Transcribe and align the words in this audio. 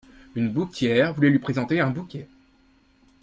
Une 0.33 0.49
bouquetière 0.51 1.13
voulait 1.13 1.29
lui 1.29 1.37
présenter 1.37 1.79
un 1.79 1.91
bouquet. 1.91 2.27